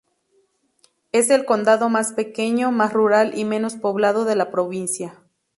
[1.11, 5.19] Es el condado más pequeño, más rural y menos poblado de la provincia.